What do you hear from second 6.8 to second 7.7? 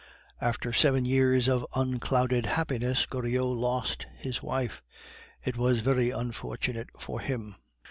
for him.